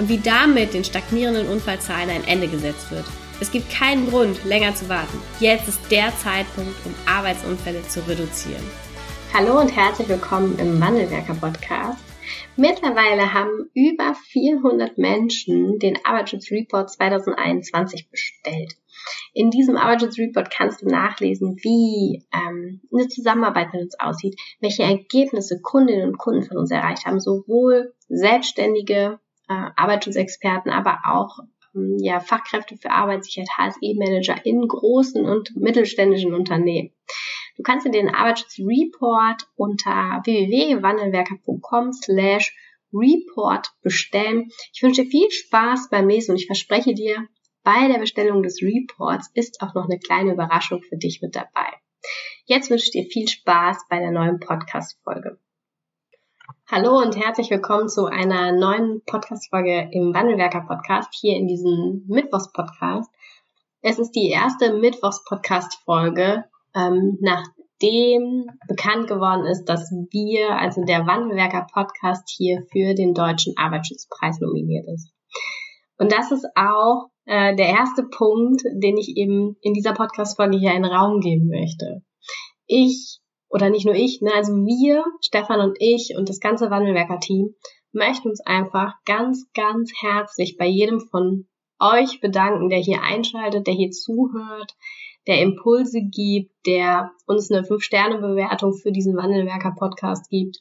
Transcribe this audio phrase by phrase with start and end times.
[0.00, 3.04] und wie damit den stagnierenden Unfallzahlen ein Ende gesetzt wird.
[3.38, 5.20] Es gibt keinen Grund, länger zu warten.
[5.40, 8.64] Jetzt ist der Zeitpunkt, um Arbeitsunfälle zu reduzieren.
[9.34, 12.02] Hallo und herzlich willkommen im Wandelwerker Podcast.
[12.56, 18.76] Mittlerweile haben über 400 Menschen den Arbeitsschutzreport 2021 bestellt.
[19.34, 25.60] In diesem Arbeitsschutzreport kannst du nachlesen, wie ähm, eine Zusammenarbeit mit uns aussieht, welche Ergebnisse
[25.60, 29.18] Kundinnen und Kunden von uns erreicht haben, sowohl Selbstständige
[29.50, 31.40] äh, Arbeitsschutzexperten, aber auch
[31.74, 36.92] ähm, ja, Fachkräfte für Arbeitssicherheit, HSE-Manager in großen und mittelständischen Unternehmen.
[37.56, 42.56] Du kannst dir den Arbeitsschutzreport unter www.wandelwerker.com slash
[42.92, 44.50] Report bestellen.
[44.72, 47.28] Ich wünsche dir viel Spaß beim Lesen und ich verspreche dir,
[47.62, 51.74] bei der Bestellung des Reports ist auch noch eine kleine Überraschung für dich mit dabei.
[52.46, 55.38] Jetzt wünsche ich dir viel Spaß bei der neuen Podcast-Folge.
[56.72, 63.10] Hallo und herzlich willkommen zu einer neuen Podcast-Folge im Wandelwerker Podcast, hier in diesem Mittwochs-Podcast.
[63.82, 66.44] Es ist die erste Mittwochs-Podcast-Folge,
[66.76, 73.54] ähm, nachdem bekannt geworden ist, dass wir, also der Wandelwerker Podcast hier für den Deutschen
[73.56, 75.10] Arbeitsschutzpreis nominiert ist.
[75.98, 80.70] Und das ist auch äh, der erste Punkt, den ich eben in dieser Podcast-Folge hier
[80.70, 82.04] einen Raum geben möchte.
[82.68, 83.19] Ich
[83.50, 87.54] oder nicht nur ich, ne, also wir, Stefan und ich und das ganze Wandelwerker-Team
[87.92, 91.48] möchten uns einfach ganz, ganz herzlich bei jedem von
[91.80, 94.76] euch bedanken, der hier einschaltet, der hier zuhört,
[95.26, 100.58] der Impulse gibt, der uns eine 5-Sterne-Bewertung für diesen Wandelwerker-Podcast gibt.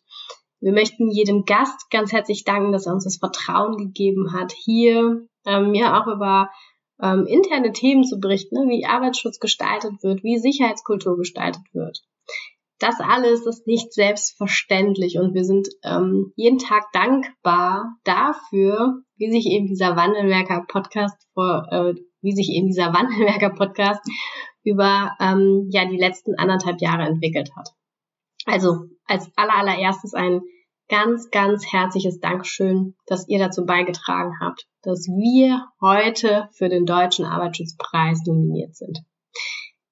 [0.60, 5.28] Wir möchten jedem Gast ganz herzlich danken, dass er uns das Vertrauen gegeben hat, hier
[5.46, 6.50] ähm, ja auch über
[7.02, 12.02] ähm, interne Themen zu berichten, ne, wie Arbeitsschutz gestaltet wird, wie Sicherheitskultur gestaltet wird
[12.80, 19.46] das alles ist nicht selbstverständlich und wir sind ähm, jeden Tag dankbar dafür, wie sich
[19.48, 24.02] eben dieser Wandelwerker Podcast vor, äh, wie sich eben dieser Wandelwerker Podcast
[24.64, 27.70] über ähm, ja die letzten anderthalb Jahre entwickelt hat.
[28.46, 30.42] Also als allerallererstes ein
[30.88, 37.26] ganz, ganz herzliches Dankeschön, dass ihr dazu beigetragen habt, dass wir heute für den Deutschen
[37.26, 39.00] Arbeitsschutzpreis nominiert sind.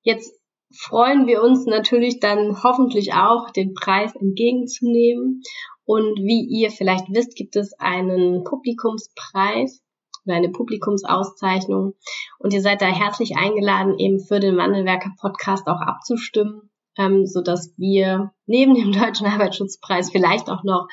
[0.02, 0.37] Jetzt
[0.74, 5.42] freuen wir uns natürlich dann hoffentlich auch, den Preis entgegenzunehmen.
[5.86, 9.82] Und wie ihr vielleicht wisst, gibt es einen Publikumspreis
[10.26, 11.94] oder eine Publikumsauszeichnung.
[12.40, 17.42] Und ihr seid da herzlich eingeladen, eben für den Wandelwerker Podcast auch abzustimmen, ähm, so
[17.42, 20.88] dass wir neben dem Deutschen Arbeitsschutzpreis vielleicht auch noch,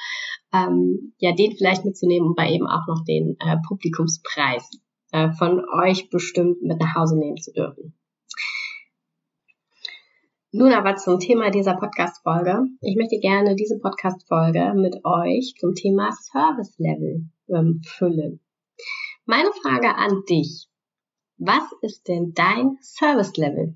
[0.52, 4.70] ähm, ja, den vielleicht mitzunehmen und bei eben auch noch den äh, Publikumspreis
[5.10, 7.94] äh, von euch bestimmt mit nach Hause nehmen zu dürfen.
[10.56, 12.68] Nun aber zum Thema dieser Podcast-Folge.
[12.80, 18.38] Ich möchte gerne diese Podcast-Folge mit euch zum Thema Service Level ähm, füllen.
[19.24, 20.68] Meine Frage an dich.
[21.38, 23.74] Was ist denn dein Service Level?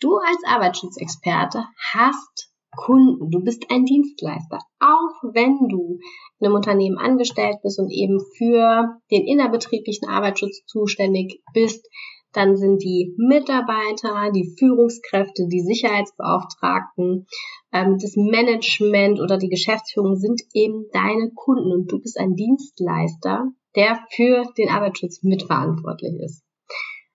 [0.00, 3.30] Du als Arbeitsschutzexperte hast Kunden.
[3.30, 4.60] Du bist ein Dienstleister.
[4.80, 5.98] Auch wenn du
[6.38, 11.86] in einem Unternehmen angestellt bist und eben für den innerbetrieblichen Arbeitsschutz zuständig bist,
[12.34, 17.26] dann sind die Mitarbeiter, die Führungskräfte, die Sicherheitsbeauftragten,
[17.72, 23.46] ähm, das Management oder die Geschäftsführung sind eben deine Kunden und du bist ein Dienstleister,
[23.76, 26.42] der für den Arbeitsschutz mitverantwortlich ist.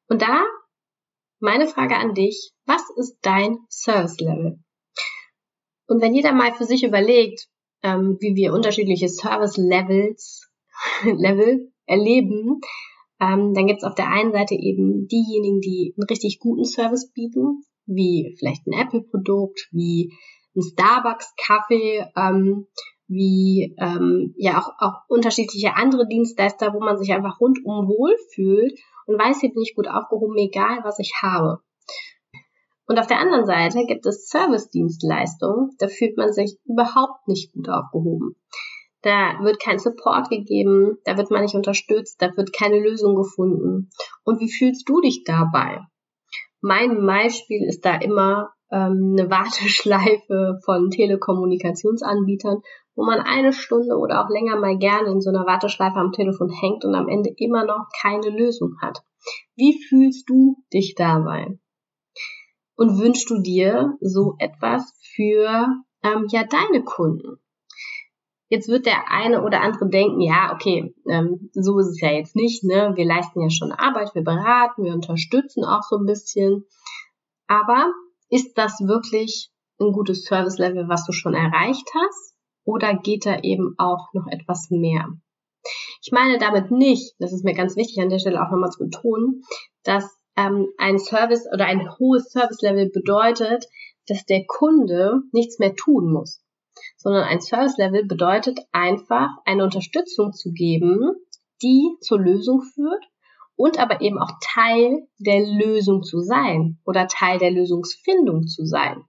[0.08, 0.44] Und da
[1.40, 4.60] meine Frage an dich, was ist dein Service Level?
[5.88, 7.48] Und wenn jeder mal für sich überlegt,
[7.82, 10.50] ähm, wie wir unterschiedliche Service Levels
[11.04, 12.60] Level erleben,
[13.20, 17.12] ähm, dann gibt es auf der einen Seite eben diejenigen, die einen richtig guten Service
[17.12, 20.14] bieten, wie vielleicht ein Apple-Produkt, wie
[20.56, 22.68] ein Starbucks-Kaffee, ähm,
[23.08, 29.20] wie ähm, ja auch, auch unterschiedliche andere Dienstleister, wo man sich einfach rundum wohlfühlt und
[29.20, 31.60] weiß, hier bin ich gut aufgehoben, egal was ich habe.
[32.88, 37.70] Und auf der anderen Seite gibt es Service-Dienstleistungen, da fühlt man sich überhaupt nicht gut
[37.70, 38.36] aufgehoben.
[39.02, 43.90] Da wird kein Support gegeben, da wird man nicht unterstützt, da wird keine Lösung gefunden.
[44.24, 45.82] Und wie fühlst du dich dabei?
[46.62, 52.62] Mein Beispiel ist da immer ähm, eine Warteschleife von Telekommunikationsanbietern,
[52.96, 56.50] wo man eine Stunde oder auch länger mal gerne in so einer Warteschleife am Telefon
[56.50, 59.00] hängt und am Ende immer noch keine Lösung hat.
[59.56, 61.58] Wie fühlst du dich dabei?
[62.76, 65.68] Und wünschst du dir so etwas für
[66.04, 67.40] ähm, ja deine Kunden?
[68.52, 72.36] Jetzt wird der eine oder andere denken, ja, okay, ähm, so ist es ja jetzt
[72.36, 72.94] nicht, ne?
[72.96, 76.66] Wir leisten ja schon Arbeit, wir beraten, wir unterstützen auch so ein bisschen.
[77.48, 77.94] Aber
[78.30, 82.36] ist das wirklich ein gutes Service-Level, was du schon erreicht hast?
[82.66, 85.08] Oder geht da eben auch noch etwas mehr?
[86.02, 88.80] Ich meine damit nicht, das ist mir ganz wichtig an der Stelle auch nochmal zu
[88.80, 89.44] betonen,
[89.84, 93.66] dass ähm, ein Service oder ein hohes Service-Level bedeutet,
[94.08, 96.42] dass der Kunde nichts mehr tun muss
[96.98, 101.16] sondern ein Service Level bedeutet einfach eine Unterstützung zu geben,
[101.62, 103.04] die zur Lösung führt
[103.56, 109.04] und aber eben auch Teil der Lösung zu sein oder Teil der Lösungsfindung zu sein.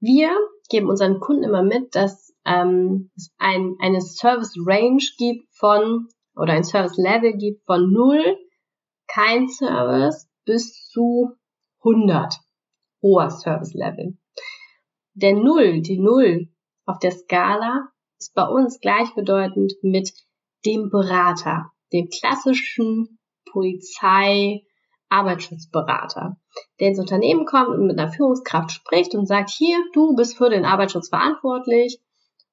[0.00, 0.30] Wir
[0.68, 6.52] geben unseren Kunden immer mit, dass ähm, es ein, eine Service Range gibt von oder
[6.52, 8.36] ein Service Level gibt von 0,
[9.06, 11.32] kein Service, bis zu
[11.84, 12.40] 100
[13.02, 14.18] hoher Service Level
[15.16, 16.48] der Null, die Null
[16.84, 20.12] auf der Skala ist bei uns gleichbedeutend mit
[20.64, 23.18] dem Berater, dem klassischen
[23.50, 24.62] Polizei,
[25.08, 26.36] Arbeitsschutzberater,
[26.80, 30.50] der ins Unternehmen kommt und mit einer Führungskraft spricht und sagt, hier, du bist für
[30.50, 31.98] den Arbeitsschutz verantwortlich,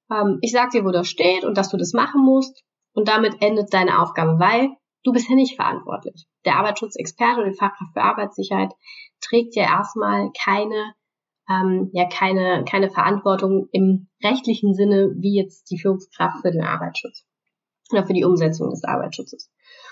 [0.10, 2.64] ähm, ich sag dir, wo das steht und dass du das machen musst
[2.94, 4.70] und damit endet deine Aufgabe, weil
[5.04, 6.28] du bist ja nicht verantwortlich.
[6.46, 8.72] Der Arbeitsschutzexperte oder die Fachkraft für Arbeitssicherheit
[9.20, 10.94] trägt ja erstmal keine
[11.50, 17.26] ähm, ja keine, keine Verantwortung im rechtlichen Sinne, wie jetzt die Führungskraft für den Arbeitsschutz
[17.92, 19.52] oder für die Umsetzung des Arbeitsschutzes.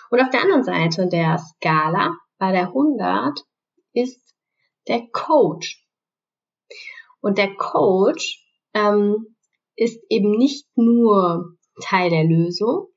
[0.09, 3.39] Und auf der anderen Seite der Skala, bei der 100,
[3.93, 4.35] ist
[4.87, 5.85] der Coach.
[7.21, 9.35] Und der Coach ähm,
[9.75, 12.87] ist eben nicht nur Teil der Lösung,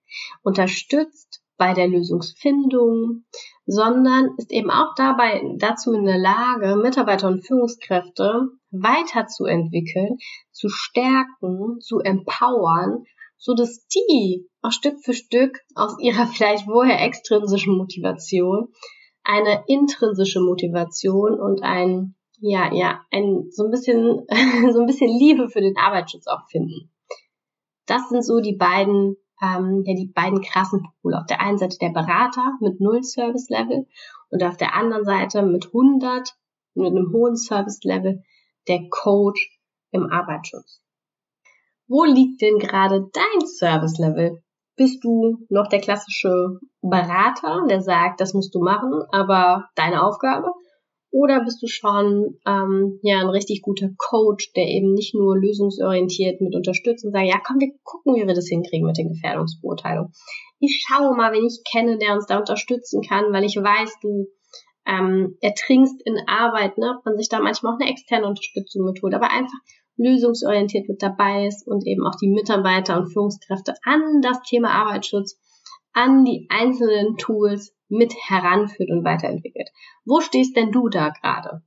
[0.42, 3.24] unterstützt bei der Lösungsfindung,
[3.66, 10.18] sondern ist eben auch dabei dazu in der Lage, Mitarbeiter und Führungskräfte weiterzuentwickeln,
[10.52, 13.04] zu stärken, zu empowern,
[13.36, 18.68] so dass die auch Stück für Stück aus ihrer vielleicht vorher extrinsischen Motivation
[19.22, 24.26] eine intrinsische Motivation und ein ja ja ein so ein bisschen
[24.72, 26.90] so ein bisschen Liebe für den Arbeitsschutz auch finden.
[27.86, 31.18] Das sind so die beiden ähm, ja die beiden krassen Pole.
[31.18, 33.86] Auf der einen Seite der Berater mit null Service Level
[34.30, 36.34] und auf der anderen Seite mit 100
[36.74, 38.22] mit einem hohen Service Level
[38.68, 39.58] der Coach
[39.90, 40.80] im Arbeitsschutz.
[41.86, 44.42] Wo liegt denn gerade dein Service Level?
[44.76, 50.48] Bist du noch der klassische Berater, der sagt, das musst du machen, aber deine Aufgabe?
[51.14, 56.40] Oder bist du schon ähm, ja ein richtig guter Coach, der eben nicht nur lösungsorientiert
[56.40, 60.12] mit unterstützt und sagt, ja komm, wir gucken, wie wir das hinkriegen mit den Gefährdungsbeurteilungen.
[60.58, 64.26] Ich schaue mal, wen ich kenne, der uns da unterstützen kann, weil ich weiß, du
[64.88, 69.14] ähm, ertrinkst in Arbeit, ne, ob man sich da manchmal auch eine externe Unterstützung mitholt,
[69.14, 69.60] aber einfach
[69.96, 75.38] lösungsorientiert mit dabei ist und eben auch die Mitarbeiter und Führungskräfte an das Thema Arbeitsschutz,
[75.94, 79.70] an die einzelnen Tools mit heranführt und weiterentwickelt.
[80.04, 81.62] Wo stehst denn du da gerade?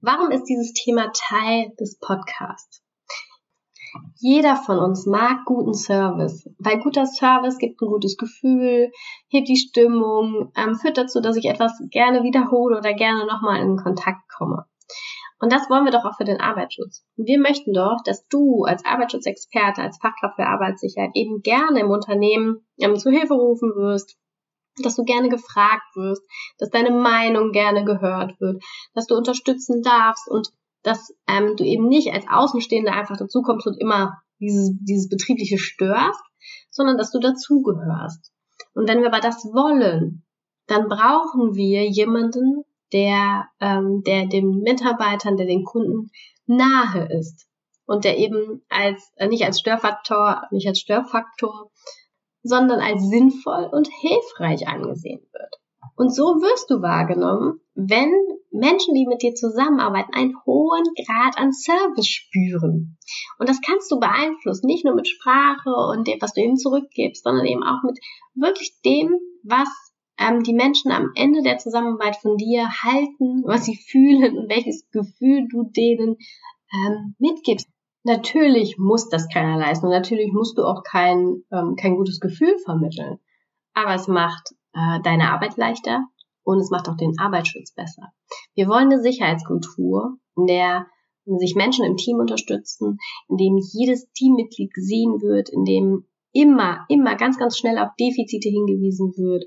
[0.00, 2.82] Warum ist dieses Thema Teil des Podcasts?
[4.16, 8.90] Jeder von uns mag guten Service, weil guter Service gibt ein gutes Gefühl,
[9.28, 13.76] hebt die Stimmung, ähm, führt dazu, dass ich etwas gerne wiederhole oder gerne nochmal in
[13.76, 14.66] Kontakt komme.
[15.44, 17.04] Und das wollen wir doch auch für den Arbeitsschutz.
[17.16, 22.66] Wir möchten doch, dass du als Arbeitsschutzexperte, als Fachkraft für Arbeitssicherheit eben gerne im Unternehmen
[22.78, 24.16] ähm, zu Hilfe rufen wirst,
[24.82, 26.22] dass du gerne gefragt wirst,
[26.56, 30.48] dass deine Meinung gerne gehört wird, dass du unterstützen darfst und
[30.82, 36.24] dass ähm, du eben nicht als Außenstehender einfach dazukommst und immer dieses, dieses Betriebliche störst,
[36.70, 38.32] sondern dass du dazugehörst.
[38.72, 40.24] Und wenn wir aber das wollen,
[40.68, 46.10] dann brauchen wir jemanden, der, ähm, der den Mitarbeitern, der den Kunden
[46.46, 47.46] nahe ist
[47.86, 51.70] und der eben als äh, nicht als Störfaktor, nicht als Störfaktor
[52.44, 55.54] sondern als sinnvoll und hilfreich angesehen wird.
[55.96, 58.12] Und so wirst du wahrgenommen, wenn
[58.50, 62.98] Menschen, die mit dir zusammenarbeiten, einen hohen Grad an Service spüren.
[63.38, 67.24] Und das kannst du beeinflussen, nicht nur mit Sprache und dem, was du ihnen zurückgibst,
[67.24, 67.98] sondern eben auch mit
[68.34, 69.68] wirklich dem, was
[70.18, 74.88] ähm, die Menschen am Ende der Zusammenarbeit von dir halten, was sie fühlen und welches
[74.90, 76.16] Gefühl du denen
[76.72, 77.68] ähm, mitgibst.
[78.04, 82.56] Natürlich muss das keiner leisten und natürlich musst du auch kein, ähm, kein gutes Gefühl
[82.64, 83.18] vermitteln.
[83.72, 86.04] Aber es macht äh, deine Arbeit leichter
[86.42, 88.12] und es macht auch den Arbeitsschutz besser.
[88.54, 90.86] Wir wollen eine Sicherheitskultur, in der
[91.24, 97.16] sich Menschen im Team unterstützen, in dem jedes Teammitglied gesehen wird, in dem immer, immer
[97.16, 99.44] ganz, ganz schnell auf Defizite hingewiesen wird,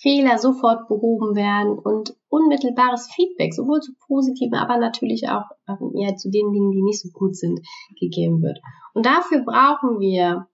[0.00, 6.16] Fehler sofort behoben werden und unmittelbares Feedback, sowohl zu positiven, aber natürlich auch ähm, ja,
[6.16, 7.60] zu den Dingen, die nicht so gut sind,
[7.98, 8.60] gegeben wird.
[8.94, 10.48] Und dafür brauchen wir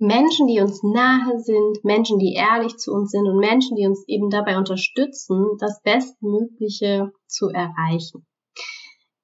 [0.00, 4.06] Menschen, die uns nahe sind, Menschen, die ehrlich zu uns sind und Menschen, die uns
[4.06, 8.26] eben dabei unterstützen, das Bestmögliche zu erreichen.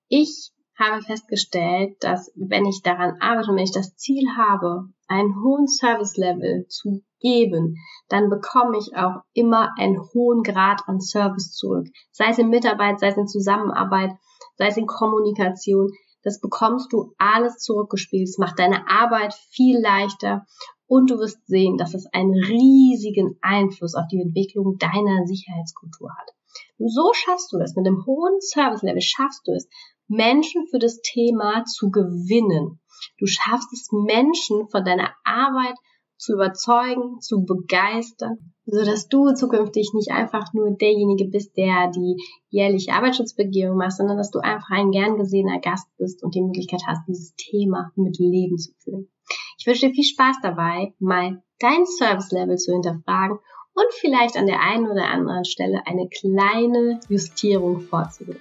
[0.09, 5.43] Ich habe festgestellt, dass wenn ich daran arbeite und wenn ich das Ziel habe, einen
[5.43, 7.77] hohen Service-Level zu geben,
[8.09, 11.89] dann bekomme ich auch immer einen hohen Grad an Service zurück.
[12.13, 14.13] Sei es in Mitarbeit, sei es in Zusammenarbeit,
[14.57, 15.91] sei es in Kommunikation.
[16.23, 18.29] Das bekommst du alles zurückgespielt.
[18.29, 20.47] Es macht deine Arbeit viel leichter
[20.87, 26.31] und du wirst sehen, dass es einen riesigen Einfluss auf die Entwicklung deiner Sicherheitskultur hat.
[26.79, 27.75] so schaffst du es.
[27.75, 29.69] Mit einem hohen Service-Level schaffst du es,
[30.09, 32.81] Menschen für das Thema zu gewinnen.
[33.19, 35.77] Du schaffst es, Menschen von deiner Arbeit
[36.17, 42.17] zu überzeugen, zu begeistern, so dass du zukünftig nicht einfach nur derjenige bist, der die
[42.49, 46.83] jährliche Arbeitsschutzbegehung macht, sondern dass du einfach ein gern gesehener Gast bist und die Möglichkeit
[46.87, 49.11] hast, dieses Thema mit Leben zu füllen.
[49.59, 53.39] Ich wünsche dir viel Spaß dabei, mal dein Service Level zu hinterfragen
[53.75, 58.41] und vielleicht an der einen oder anderen Stelle eine kleine Justierung vorzunehmen.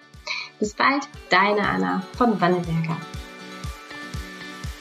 [0.59, 2.97] Bis bald, deine Anna von Wannewerker.